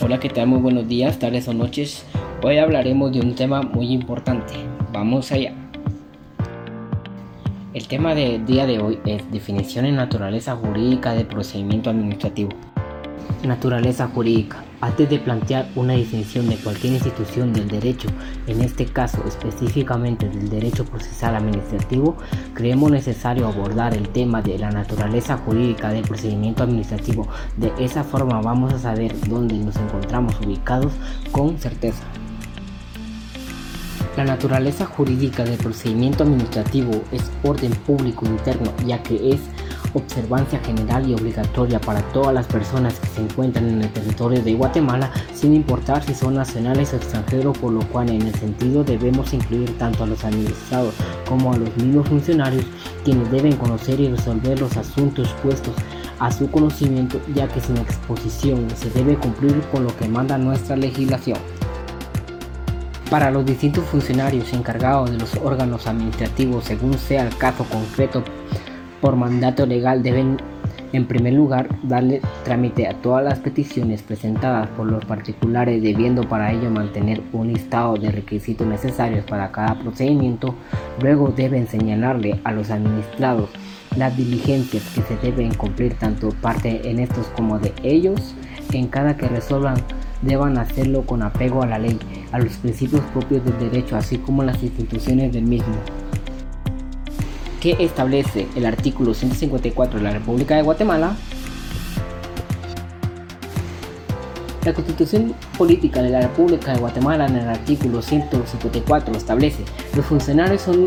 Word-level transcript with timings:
Hola, 0.00 0.18
¿qué 0.18 0.28
tal? 0.28 0.48
Muy 0.48 0.58
buenos 0.58 0.88
días, 0.88 1.20
tardes 1.20 1.46
o 1.46 1.54
noches. 1.54 2.04
Hoy 2.42 2.58
hablaremos 2.58 3.12
de 3.12 3.20
un 3.20 3.36
tema 3.36 3.62
muy 3.62 3.92
importante. 3.92 4.52
Vamos 4.92 5.30
allá. 5.30 5.54
El 7.72 7.86
tema 7.86 8.14
del 8.14 8.44
día 8.44 8.66
de 8.66 8.80
hoy 8.80 8.98
es 9.06 9.30
definición 9.30 9.86
en 9.86 9.94
naturaleza 9.94 10.56
jurídica 10.56 11.14
de 11.14 11.24
procedimiento 11.24 11.90
administrativo. 11.90 12.50
Naturaleza 13.44 14.08
jurídica. 14.08 14.64
Antes 14.80 15.08
de 15.10 15.18
plantear 15.18 15.68
una 15.76 15.94
definición 15.94 16.48
de 16.48 16.56
cualquier 16.56 16.94
institución 16.94 17.52
del 17.52 17.68
derecho, 17.68 18.08
en 18.46 18.60
este 18.60 18.86
caso 18.86 19.22
específicamente 19.26 20.28
del 20.28 20.48
derecho 20.48 20.84
procesal 20.84 21.36
administrativo, 21.36 22.16
creemos 22.54 22.90
necesario 22.90 23.46
abordar 23.46 23.94
el 23.94 24.08
tema 24.08 24.42
de 24.42 24.58
la 24.58 24.70
naturaleza 24.70 25.36
jurídica 25.36 25.90
del 25.90 26.02
procedimiento 26.02 26.62
administrativo. 26.62 27.28
De 27.56 27.72
esa 27.78 28.04
forma 28.04 28.40
vamos 28.40 28.72
a 28.72 28.78
saber 28.78 29.14
dónde 29.28 29.54
nos 29.56 29.76
encontramos 29.76 30.34
ubicados 30.40 30.92
con 31.32 31.58
certeza. 31.58 32.02
La 34.16 34.24
naturaleza 34.24 34.86
jurídica 34.86 35.44
del 35.44 35.58
procedimiento 35.58 36.22
administrativo 36.22 37.02
es 37.10 37.30
orden 37.42 37.72
público 37.72 38.24
interno, 38.26 38.72
ya 38.86 39.02
que 39.02 39.30
es 39.30 39.40
observancia 39.94 40.58
general 40.60 41.08
y 41.08 41.14
obligatoria 41.14 41.80
para 41.80 42.02
todas 42.12 42.34
las 42.34 42.46
personas 42.46 42.98
que 43.00 43.06
se 43.08 43.20
encuentran 43.22 43.68
en 43.68 43.82
el 43.82 43.92
territorio 43.92 44.42
de 44.42 44.54
Guatemala, 44.54 45.10
sin 45.34 45.54
importar 45.54 46.02
si 46.02 46.14
son 46.14 46.34
nacionales 46.34 46.92
o 46.92 46.96
extranjeros, 46.96 47.56
por 47.58 47.72
lo 47.72 47.80
cual 47.88 48.10
en 48.10 48.22
el 48.22 48.34
sentido 48.34 48.84
debemos 48.84 49.32
incluir 49.32 49.76
tanto 49.78 50.04
a 50.04 50.06
los 50.06 50.24
administrados 50.24 50.94
como 51.28 51.52
a 51.52 51.56
los 51.56 51.74
mismos 51.76 52.08
funcionarios, 52.08 52.64
quienes 53.04 53.30
deben 53.30 53.56
conocer 53.56 54.00
y 54.00 54.08
resolver 54.08 54.60
los 54.60 54.76
asuntos 54.76 55.28
puestos 55.42 55.74
a 56.18 56.30
su 56.30 56.50
conocimiento, 56.50 57.20
ya 57.34 57.48
que 57.48 57.60
sin 57.60 57.76
exposición 57.76 58.66
se 58.76 58.90
debe 58.90 59.16
cumplir 59.16 59.60
con 59.72 59.84
lo 59.84 59.96
que 59.96 60.08
manda 60.08 60.38
nuestra 60.38 60.76
legislación. 60.76 61.38
Para 63.10 63.30
los 63.30 63.44
distintos 63.44 63.84
funcionarios 63.84 64.52
encargados 64.52 65.10
de 65.10 65.18
los 65.18 65.34
órganos 65.36 65.86
administrativos, 65.86 66.64
según 66.64 66.94
sea 66.98 67.26
el 67.26 67.36
caso 67.36 67.64
concreto, 67.64 68.24
por 69.04 69.16
mandato 69.16 69.66
legal 69.66 70.02
deben 70.02 70.38
en 70.94 71.04
primer 71.04 71.34
lugar 71.34 71.68
darle 71.82 72.22
trámite 72.42 72.88
a 72.88 72.94
todas 73.02 73.22
las 73.22 73.38
peticiones 73.38 74.00
presentadas 74.00 74.66
por 74.68 74.86
los 74.86 75.04
particulares, 75.04 75.82
debiendo 75.82 76.26
para 76.26 76.50
ello 76.50 76.70
mantener 76.70 77.20
un 77.34 77.52
listado 77.52 77.98
de 77.98 78.10
requisitos 78.10 78.66
necesarios 78.66 79.22
para 79.26 79.52
cada 79.52 79.78
procedimiento. 79.78 80.54
Luego 81.02 81.28
deben 81.36 81.66
señalarle 81.68 82.40
a 82.44 82.52
los 82.52 82.70
administrados 82.70 83.50
las 83.94 84.16
diligencias 84.16 84.82
que 84.94 85.02
se 85.02 85.16
deben 85.18 85.52
cumplir 85.52 85.92
tanto 85.98 86.30
parte 86.40 86.88
en 86.88 86.98
estos 86.98 87.26
como 87.36 87.58
de 87.58 87.74
ellos 87.82 88.34
en 88.72 88.86
cada 88.86 89.18
que 89.18 89.28
resuelvan 89.28 89.76
deban 90.22 90.56
hacerlo 90.56 91.02
con 91.02 91.20
apego 91.20 91.62
a 91.62 91.66
la 91.66 91.78
ley, 91.78 91.98
a 92.32 92.38
los 92.38 92.54
principios 92.54 93.02
propios 93.12 93.44
del 93.44 93.70
derecho, 93.70 93.96
así 93.96 94.16
como 94.16 94.42
las 94.42 94.62
instituciones 94.62 95.30
del 95.30 95.44
mismo. 95.44 95.74
¿Qué 97.64 97.74
establece 97.78 98.46
el 98.56 98.66
artículo 98.66 99.14
154 99.14 99.98
de 99.98 100.04
la 100.04 100.10
República 100.10 100.54
de 100.54 100.60
Guatemala? 100.60 101.16
La 104.66 104.74
Constitución 104.74 105.34
Política 105.56 106.02
de 106.02 106.10
la 106.10 106.20
República 106.20 106.74
de 106.74 106.80
Guatemala 106.80 107.24
en 107.24 107.36
el 107.36 107.48
artículo 107.48 108.02
154 108.02 109.16
establece 109.16 109.64
los 109.96 110.04
funcionarios 110.04 110.60
son 110.60 110.84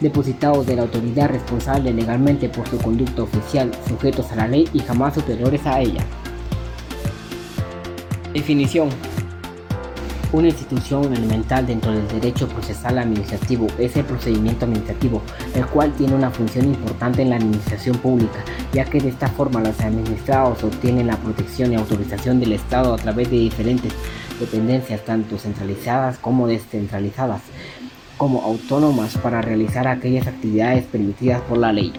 depositados 0.00 0.66
de 0.66 0.74
la 0.74 0.82
autoridad 0.82 1.28
responsable 1.28 1.92
legalmente 1.92 2.48
por 2.48 2.68
su 2.68 2.78
conducta 2.78 3.22
oficial, 3.22 3.70
sujetos 3.88 4.32
a 4.32 4.34
la 4.34 4.48
ley 4.48 4.68
y 4.72 4.80
jamás 4.80 5.14
superiores 5.14 5.64
a 5.64 5.80
ella. 5.80 6.04
Definición. 8.32 8.88
Una 10.36 10.48
institución 10.48 11.14
elemental 11.14 11.66
dentro 11.66 11.92
del 11.92 12.06
derecho 12.08 12.46
procesal 12.46 12.98
administrativo 12.98 13.68
es 13.78 13.96
el 13.96 14.04
procedimiento 14.04 14.66
administrativo, 14.66 15.22
el 15.54 15.64
cual 15.64 15.94
tiene 15.94 16.14
una 16.14 16.30
función 16.30 16.66
importante 16.66 17.22
en 17.22 17.30
la 17.30 17.36
administración 17.36 17.96
pública, 17.96 18.44
ya 18.70 18.84
que 18.84 19.00
de 19.00 19.08
esta 19.08 19.28
forma 19.28 19.62
los 19.62 19.80
administrados 19.80 20.62
obtienen 20.62 21.06
la 21.06 21.16
protección 21.16 21.72
y 21.72 21.76
autorización 21.76 22.38
del 22.38 22.52
Estado 22.52 22.92
a 22.92 22.98
través 22.98 23.30
de 23.30 23.38
diferentes 23.38 23.94
dependencias, 24.38 25.06
tanto 25.06 25.38
centralizadas 25.38 26.18
como 26.18 26.46
descentralizadas, 26.46 27.40
como 28.18 28.42
autónomas 28.42 29.16
para 29.16 29.40
realizar 29.40 29.88
aquellas 29.88 30.26
actividades 30.26 30.84
permitidas 30.84 31.40
por 31.48 31.56
la 31.56 31.72
ley. 31.72 31.94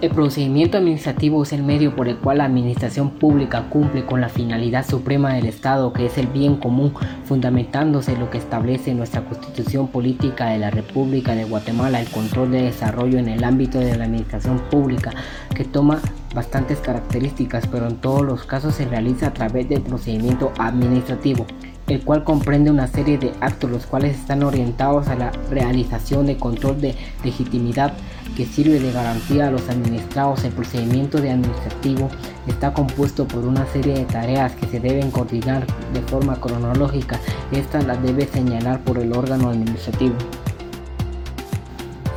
El 0.00 0.10
procedimiento 0.10 0.76
administrativo 0.76 1.42
es 1.44 1.52
el 1.52 1.62
medio 1.62 1.96
por 1.96 2.08
el 2.08 2.18
cual 2.18 2.38
la 2.38 2.44
administración 2.44 3.10
pública 3.10 3.70
cumple 3.70 4.04
con 4.04 4.20
la 4.20 4.28
finalidad 4.28 4.86
suprema 4.86 5.32
del 5.32 5.46
Estado, 5.46 5.92
que 5.92 6.06
es 6.06 6.18
el 6.18 6.26
bien 6.26 6.56
común, 6.56 6.92
fundamentándose 7.24 8.16
lo 8.16 8.28
que 8.28 8.38
establece 8.38 8.92
nuestra 8.94 9.24
Constitución 9.24 9.88
Política 9.88 10.46
de 10.46 10.58
la 10.58 10.70
República 10.70 11.34
de 11.34 11.44
Guatemala, 11.44 12.00
el 12.00 12.10
control 12.10 12.50
de 12.50 12.62
desarrollo 12.62 13.18
en 13.18 13.28
el 13.28 13.44
ámbito 13.44 13.78
de 13.78 13.96
la 13.96 14.04
administración 14.04 14.58
pública, 14.70 15.12
que 15.54 15.64
toma 15.64 16.00
bastantes 16.34 16.80
características, 16.80 17.66
pero 17.68 17.88
en 17.88 17.96
todos 17.96 18.22
los 18.22 18.44
casos 18.44 18.74
se 18.74 18.86
realiza 18.86 19.28
a 19.28 19.32
través 19.32 19.68
del 19.68 19.80
procedimiento 19.80 20.52
administrativo 20.58 21.46
el 21.88 22.02
cual 22.02 22.24
comprende 22.24 22.70
una 22.70 22.86
serie 22.86 23.18
de 23.18 23.32
actos 23.40 23.70
los 23.70 23.86
cuales 23.86 24.16
están 24.16 24.42
orientados 24.42 25.08
a 25.08 25.16
la 25.16 25.30
realización 25.50 26.26
de 26.26 26.36
control 26.36 26.80
de 26.80 26.94
legitimidad 27.22 27.92
que 28.36 28.46
sirve 28.46 28.80
de 28.80 28.92
garantía 28.92 29.48
a 29.48 29.50
los 29.50 29.68
administrados. 29.68 30.44
El 30.44 30.52
procedimiento 30.52 31.20
de 31.20 31.30
administrativo 31.30 32.08
está 32.46 32.72
compuesto 32.72 33.26
por 33.28 33.44
una 33.44 33.66
serie 33.66 33.94
de 33.94 34.04
tareas 34.04 34.52
que 34.52 34.66
se 34.66 34.80
deben 34.80 35.10
coordinar 35.10 35.66
de 35.92 36.00
forma 36.02 36.40
cronológica. 36.40 37.20
Estas 37.52 37.84
las 37.86 38.02
debe 38.02 38.26
señalar 38.26 38.80
por 38.80 38.98
el 38.98 39.12
órgano 39.12 39.50
administrativo. 39.50 40.14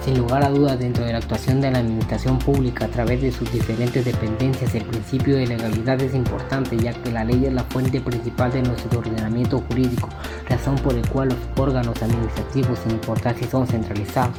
Sin 0.07 0.19
lugar 0.19 0.41
a 0.41 0.49
dudas, 0.49 0.79
dentro 0.79 1.03
de 1.03 1.11
la 1.11 1.17
actuación 1.17 1.59
de 1.59 1.69
la 1.69 1.79
administración 1.79 2.39
pública 2.39 2.85
a 2.85 2.87
través 2.87 3.21
de 3.21 3.29
sus 3.29 3.51
diferentes 3.51 4.05
dependencias, 4.05 4.73
el 4.73 4.85
principio 4.85 5.35
de 5.35 5.47
legalidad 5.47 6.01
es 6.01 6.15
importante, 6.15 6.77
ya 6.77 6.93
que 6.93 7.11
la 7.11 7.25
ley 7.25 7.45
es 7.45 7.51
la 7.51 7.65
fuente 7.65 7.99
principal 7.99 8.49
de 8.53 8.61
nuestro 8.61 8.99
ordenamiento 8.99 9.59
jurídico, 9.67 10.07
razón 10.47 10.75
por 10.75 10.93
la 10.93 11.05
cual 11.09 11.27
los 11.27 11.37
órganos 11.57 12.01
administrativos, 12.01 12.79
sin 12.79 12.93
importar 12.93 13.35
si 13.37 13.43
son 13.47 13.67
centralizados, 13.67 14.37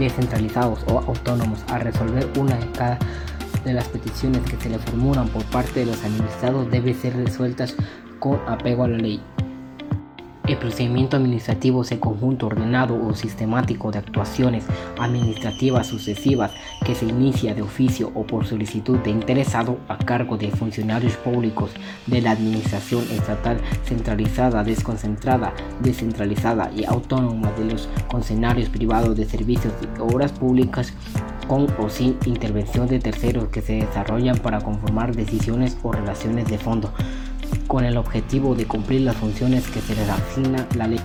descentralizados 0.00 0.80
o 0.88 0.98
autónomos, 0.98 1.60
a 1.68 1.78
resolver 1.78 2.28
una 2.36 2.56
de 2.56 2.66
cada 2.72 2.98
de 3.64 3.72
las 3.72 3.86
peticiones 3.86 4.42
que 4.42 4.56
se 4.56 4.68
le 4.68 4.80
formulan 4.80 5.28
por 5.28 5.44
parte 5.44 5.78
de 5.78 5.86
los 5.86 6.04
administrados 6.04 6.68
debe 6.72 6.92
ser 6.92 7.16
resueltas 7.16 7.76
con 8.18 8.40
apego 8.48 8.82
a 8.82 8.88
la 8.88 8.98
ley. 8.98 9.22
El 10.46 10.58
procedimiento 10.58 11.16
administrativo 11.16 11.80
es 11.80 11.92
el 11.92 12.00
conjunto 12.00 12.48
ordenado 12.48 13.02
o 13.02 13.14
sistemático 13.14 13.90
de 13.90 14.00
actuaciones 14.00 14.66
administrativas 14.98 15.86
sucesivas 15.86 16.52
que 16.84 16.94
se 16.94 17.06
inicia 17.06 17.54
de 17.54 17.62
oficio 17.62 18.12
o 18.14 18.26
por 18.26 18.44
solicitud 18.44 18.98
de 18.98 19.08
interesado 19.08 19.78
a 19.88 19.96
cargo 19.96 20.36
de 20.36 20.50
funcionarios 20.50 21.16
públicos 21.16 21.70
de 22.06 22.20
la 22.20 22.32
administración 22.32 23.04
estatal 23.10 23.58
centralizada, 23.84 24.62
desconcentrada, 24.62 25.54
descentralizada 25.80 26.70
y 26.76 26.84
autónoma 26.84 27.50
de 27.52 27.64
los 27.64 27.88
concesionarios 28.08 28.68
privados 28.68 29.16
de 29.16 29.24
servicios 29.24 29.72
y 29.80 29.98
obras 29.98 30.32
públicas 30.32 30.92
con 31.48 31.66
o 31.78 31.88
sin 31.88 32.18
intervención 32.26 32.86
de 32.86 32.98
terceros 32.98 33.48
que 33.48 33.62
se 33.62 33.76
desarrollan 33.76 34.36
para 34.36 34.60
conformar 34.60 35.16
decisiones 35.16 35.78
o 35.82 35.90
relaciones 35.90 36.48
de 36.48 36.58
fondo 36.58 36.92
con 37.74 37.84
el 37.84 37.96
objetivo 37.96 38.54
de 38.54 38.66
cumplir 38.66 39.00
las 39.00 39.16
funciones 39.16 39.66
que 39.66 39.80
se 39.80 39.96
les 39.96 40.08
asigna 40.08 40.64
la 40.76 40.86
ley. 40.86 41.00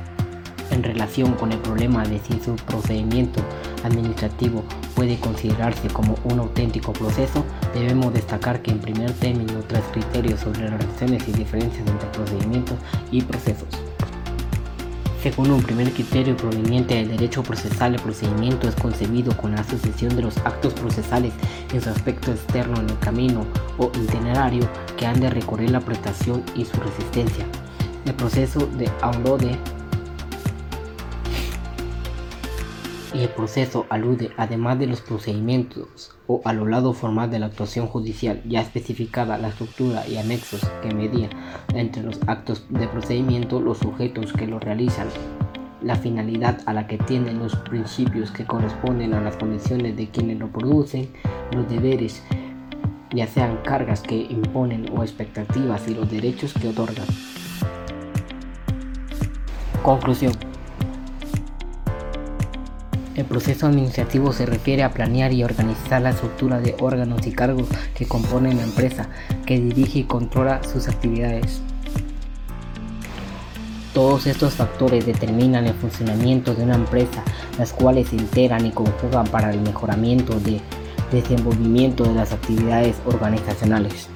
En 0.69 0.83
relación 0.83 1.33
con 1.33 1.51
el 1.51 1.57
problema 1.57 2.03
de 2.03 2.19
si 2.19 2.39
su 2.39 2.55
procedimiento 2.57 3.41
administrativo 3.83 4.63
puede 4.93 5.17
considerarse 5.17 5.87
como 5.87 6.15
un 6.25 6.37
auténtico 6.37 6.93
proceso, 6.93 7.43
debemos 7.73 8.13
destacar 8.13 8.61
que 8.61 8.69
en 8.69 8.77
primer 8.77 9.11
término 9.13 9.63
tres 9.67 9.81
criterios 9.91 10.41
sobre 10.41 10.69
las 10.69 10.79
relaciones 10.79 11.27
y 11.27 11.31
diferencias 11.31 11.87
entre 11.87 12.07
procedimientos 12.09 12.77
y 13.11 13.23
procesos. 13.23 13.69
Según 15.21 15.51
un 15.51 15.61
primer 15.61 15.91
criterio 15.91 16.37
proveniente 16.37 16.95
del 16.95 17.09
derecho 17.09 17.43
procesal, 17.43 17.93
el 17.93 18.01
procedimiento 18.01 18.69
es 18.69 18.75
concebido 18.75 19.35
con 19.35 19.51
la 19.51 19.65
sucesión 19.65 20.15
de 20.15 20.21
los 20.21 20.37
actos 20.37 20.73
procesales 20.73 21.33
en 21.73 21.81
su 21.81 21.89
aspecto 21.89 22.31
externo 22.31 22.79
en 22.79 22.89
el 22.89 22.99
camino 22.99 23.45
o 23.77 23.91
itinerario 24.01 24.69
que 24.97 25.05
han 25.05 25.19
de 25.19 25.29
recorrer 25.29 25.71
la 25.71 25.81
prestación 25.81 26.41
y 26.55 26.63
su 26.63 26.79
resistencia. 26.79 27.45
El 28.05 28.13
proceso 28.13 28.65
de 28.77 28.89
Aulode 29.01 29.57
y 33.13 33.21
el 33.21 33.29
proceso 33.29 33.85
alude, 33.89 34.31
además 34.37 34.79
de 34.79 34.87
los 34.87 35.01
procedimientos 35.01 36.11
o 36.27 36.41
a 36.45 36.53
lo 36.53 36.67
lado 36.67 36.93
formal 36.93 37.31
de 37.31 37.39
la 37.39 37.47
actuación 37.47 37.87
judicial 37.87 38.41
ya 38.45 38.61
especificada 38.61 39.37
la 39.37 39.49
estructura 39.49 40.07
y 40.07 40.17
anexos 40.17 40.61
que 40.81 40.93
medían 40.93 41.31
entre 41.73 42.03
los 42.03 42.19
actos 42.27 42.65
de 42.69 42.87
procedimiento, 42.87 43.59
los 43.59 43.79
sujetos 43.79 44.33
que 44.33 44.47
lo 44.47 44.59
realizan, 44.59 45.07
la 45.81 45.95
finalidad 45.95 46.61
a 46.65 46.73
la 46.73 46.87
que 46.87 46.97
tienden 46.97 47.39
los 47.39 47.55
principios 47.55 48.31
que 48.31 48.45
corresponden 48.45 49.13
a 49.13 49.21
las 49.21 49.37
condiciones 49.37 49.95
de 49.95 50.09
quienes 50.09 50.39
lo 50.39 50.47
producen, 50.47 51.09
los 51.53 51.67
deberes 51.69 52.23
ya 53.11 53.25
sean 53.27 53.57
cargas 53.63 54.01
que 54.01 54.15
imponen 54.15 54.87
o 54.95 55.03
expectativas 55.03 55.87
y 55.87 55.95
los 55.95 56.11
derechos 56.11 56.53
que 56.53 56.67
otorgan. 56.67 57.07
Conclusión. 59.81 60.48
El 63.19 63.25
proceso 63.25 63.67
administrativo 63.67 64.31
se 64.31 64.45
refiere 64.45 64.81
a 64.81 64.93
planear 64.93 65.33
y 65.33 65.43
organizar 65.43 66.01
la 66.01 66.11
estructura 66.11 66.61
de 66.61 66.77
órganos 66.79 67.27
y 67.27 67.33
cargos 67.33 67.67
que 67.93 68.05
componen 68.07 68.55
la 68.55 68.63
empresa, 68.63 69.09
que 69.45 69.59
dirige 69.59 69.99
y 69.99 70.03
controla 70.05 70.63
sus 70.63 70.87
actividades. 70.87 71.59
Todos 73.93 74.25
estos 74.25 74.53
factores 74.53 75.05
determinan 75.05 75.65
el 75.65 75.73
funcionamiento 75.73 76.55
de 76.55 76.63
una 76.63 76.75
empresa, 76.75 77.21
las 77.57 77.73
cuales 77.73 78.07
se 78.07 78.15
integran 78.15 78.65
y 78.65 78.71
conjugan 78.71 79.27
para 79.27 79.51
el 79.51 79.59
mejoramiento 79.59 80.39
de 80.39 80.61
desenvolvimiento 81.11 82.05
de 82.05 82.13
las 82.13 82.31
actividades 82.31 82.95
organizacionales. 83.05 84.07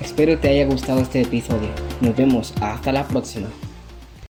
Espero 0.00 0.38
te 0.38 0.50
haya 0.50 0.66
gustado 0.66 1.00
este 1.00 1.22
episodio. 1.22 1.70
Nos 2.00 2.14
vemos 2.14 2.54
hasta 2.60 2.92
la 2.92 3.02
próxima. 3.08 3.48